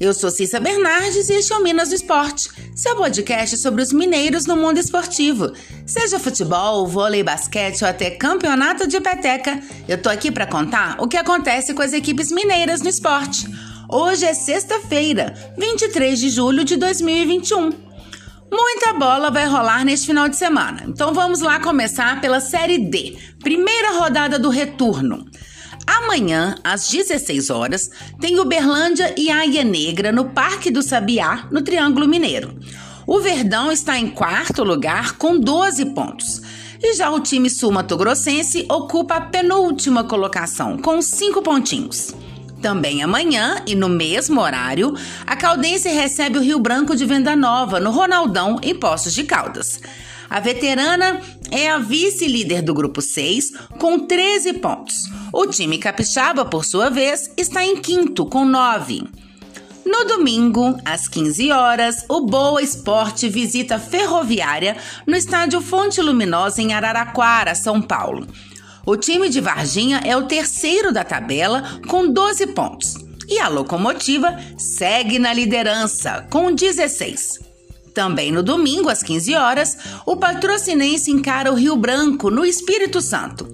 [0.00, 3.92] Eu sou Cissa Bernardes e este é o Minas do Esporte, seu podcast sobre os
[3.92, 5.52] mineiros no mundo esportivo.
[5.84, 11.06] Seja futebol, vôlei, basquete ou até campeonato de peteca, eu tô aqui para contar o
[11.06, 13.46] que acontece com as equipes mineiras no esporte.
[13.90, 17.70] Hoje é sexta-feira, 23 de julho de 2021.
[18.50, 23.18] Muita bola vai rolar neste final de semana, então vamos lá começar pela Série D,
[23.40, 25.26] primeira rodada do retorno.
[25.90, 27.90] Amanhã, às 16 horas,
[28.20, 32.56] tem Uberlândia e Águia Negra no Parque do Sabiá, no Triângulo Mineiro.
[33.04, 36.40] O Verdão está em quarto lugar com 12 pontos.
[36.80, 42.14] E já o time sul-mato-grossense ocupa a penúltima colocação, com 5 pontinhos.
[42.60, 44.94] Também amanhã e no mesmo horário,
[45.26, 49.80] a Caldense recebe o Rio Branco de Venda Nova, no Ronaldão, em Poços de Caldas.
[50.28, 51.20] A veterana
[51.50, 54.94] é a vice-líder do grupo 6, com 13 pontos.
[55.32, 59.04] O time capixaba, por sua vez, está em quinto, com 9.
[59.84, 66.74] No domingo, às 15 horas, o Boa Esporte visita Ferroviária no estádio Fonte Luminosa, em
[66.74, 68.26] Araraquara, São Paulo.
[68.86, 72.94] O time de Varginha é o terceiro da tabela, com 12 pontos.
[73.28, 77.40] E a locomotiva segue na liderança, com 16.
[77.94, 83.46] Também no domingo, às 15 horas, o patrocinense encara o Rio Branco, no Espírito Santo.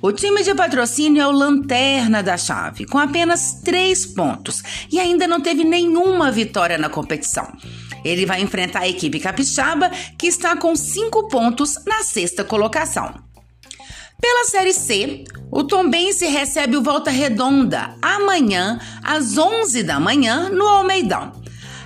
[0.00, 5.28] O time de patrocínio é o lanterna da chave, com apenas três pontos e ainda
[5.28, 7.46] não teve nenhuma vitória na competição.
[8.04, 13.14] Ele vai enfrentar a equipe capixaba, que está com cinco pontos na sexta colocação.
[14.22, 20.64] Pela Série C, o Tombense recebe o Volta Redonda amanhã, às 11 da manhã, no
[20.64, 21.32] Almeidão.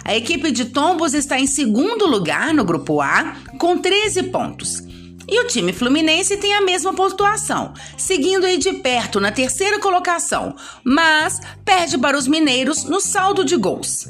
[0.05, 4.83] A equipe de Tombos está em segundo lugar no grupo A, com 13 pontos.
[5.27, 10.55] E o time fluminense tem a mesma pontuação, seguindo aí de perto na terceira colocação,
[10.84, 14.06] mas perde para os mineiros no saldo de gols.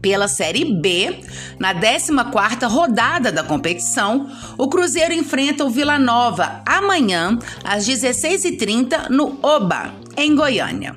[0.00, 1.20] Pela Série B,
[1.58, 9.38] na 14ª rodada da competição, o Cruzeiro enfrenta o Vila Nova amanhã às 16h30 no
[9.42, 10.96] Oba, em Goiânia.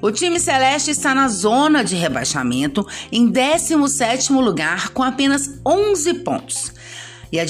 [0.00, 6.72] O time celeste está na zona de rebaixamento, em 17º lugar, com apenas 11 pontos.
[7.32, 7.44] E a,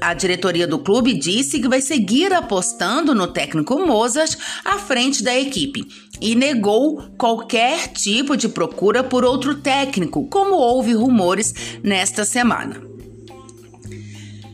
[0.00, 5.38] a diretoria do clube disse que vai seguir apostando no técnico Mozart à frente da
[5.38, 5.86] equipe
[6.20, 12.82] e negou qualquer tipo de procura por outro técnico, como houve rumores nesta semana.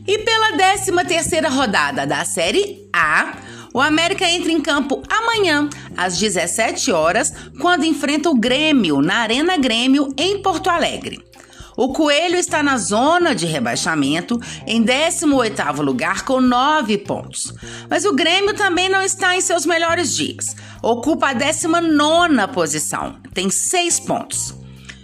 [0.07, 3.37] E pela 13 terceira rodada da Série A,
[3.73, 9.57] o América entra em campo amanhã, às 17 horas, quando enfrenta o Grêmio na Arena
[9.57, 11.19] Grêmio, em Porto Alegre.
[11.77, 17.53] O Coelho está na zona de rebaixamento, em 18º lugar com 9 pontos.
[17.89, 20.55] Mas o Grêmio também não está em seus melhores dias.
[20.81, 24.53] Ocupa a 19ª posição, tem 6 pontos.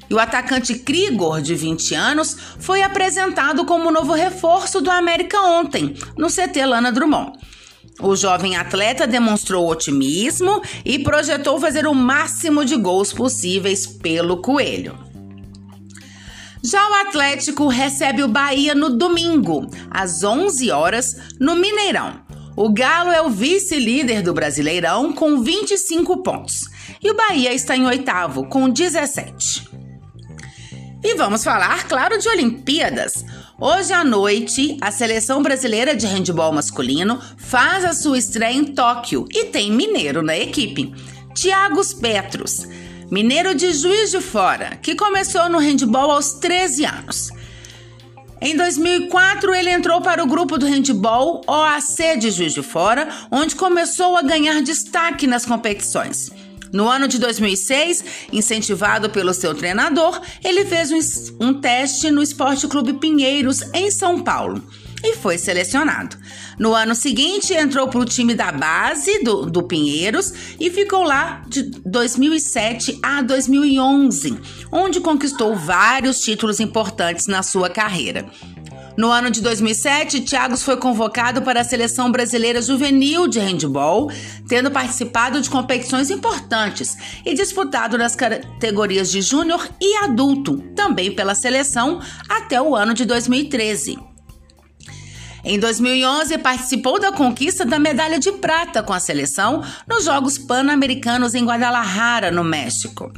[0.10, 5.96] E o atacante Krigor, de 20 anos, foi apresentado como novo reforço do América ontem,
[6.18, 7.34] no CT Lana Drummond.
[8.00, 15.11] O jovem atleta demonstrou otimismo e projetou fazer o máximo de gols possíveis pelo Coelho.
[16.64, 22.22] Já o Atlético recebe o Bahia no domingo, às 11 horas, no Mineirão.
[22.56, 26.70] O Galo é o vice-líder do Brasileirão com 25 pontos
[27.02, 29.68] e o Bahia está em oitavo com 17.
[31.04, 33.26] E vamos falar, claro, de Olimpíadas.
[33.60, 39.26] Hoje à noite, a seleção brasileira de handebol masculino faz a sua estreia em Tóquio
[39.32, 40.94] e tem mineiro na equipe.
[41.34, 42.68] Tiagos Petros,
[43.12, 47.30] mineiro de Juiz de Fora, que começou no handebol aos 13 anos.
[48.40, 53.54] Em 2004, ele entrou para o grupo do handebol OAC de Juiz de Fora, onde
[53.54, 56.32] começou a ganhar destaque nas competições.
[56.72, 62.66] No ano de 2006, incentivado pelo seu treinador, ele fez um, um teste no Esporte
[62.66, 64.64] Clube Pinheiros, em São Paulo
[65.04, 66.18] e foi selecionado.
[66.58, 71.44] No ano seguinte, entrou para o time da base do, do Pinheiros e ficou lá
[71.48, 74.40] de 2007 a 2011,
[74.72, 78.30] onde conquistou vários títulos importantes na sua carreira.
[78.98, 84.12] No ano de 2007, Thiagos foi convocado para a seleção brasileira juvenil de handball,
[84.48, 91.34] tendo participado de competições importantes e disputado nas categorias de júnior e adulto, também pela
[91.34, 94.11] seleção, até o ano de 2013.
[95.44, 101.34] Em 2011, participou da conquista da medalha de prata com a seleção nos Jogos Pan-Americanos
[101.34, 103.12] em Guadalajara, no México.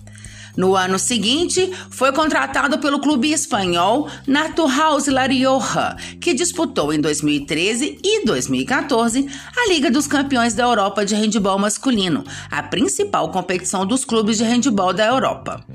[0.55, 7.97] No ano seguinte, foi contratado pelo clube espanhol Naturhaus La Rioja, que disputou em 2013
[8.03, 9.27] e 2014
[9.57, 14.43] a Liga dos Campeões da Europa de Handebol Masculino, a principal competição dos clubes de
[14.43, 15.65] handebol da Europa.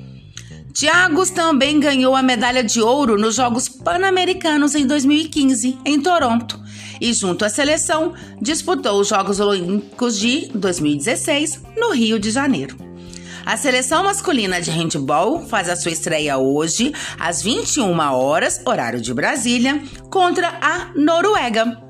[0.73, 6.61] Thiagos também ganhou a medalha de ouro nos Jogos Pan-Americanos em 2015, em Toronto,
[7.00, 12.76] e, junto à seleção, disputou os Jogos Olímpicos de 2016, no Rio de Janeiro.
[13.47, 19.15] A seleção masculina de handball faz a sua estreia hoje, às 21 horas, horário de
[19.15, 21.82] Brasília, contra a Noruega.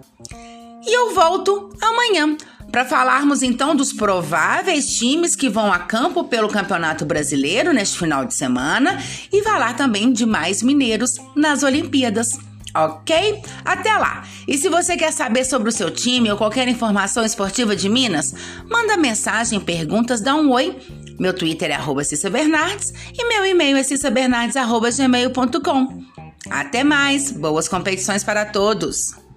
[0.86, 2.36] E eu volto amanhã
[2.78, 8.24] para falarmos então dos prováveis times que vão a campo pelo Campeonato Brasileiro neste final
[8.24, 9.02] de semana
[9.32, 12.38] e falar também de mais mineiros nas Olimpíadas.
[12.72, 13.42] Ok?
[13.64, 14.22] Até lá!
[14.46, 18.32] E se você quer saber sobre o seu time ou qualquer informação esportiva de Minas,
[18.70, 20.76] manda mensagem, perguntas, dá um oi.
[21.18, 26.04] Meu Twitter é arroba Cissa Bernardes e meu e-mail é cissabernardes.gmail.com.
[26.48, 27.32] Até mais!
[27.32, 29.27] Boas competições para todos!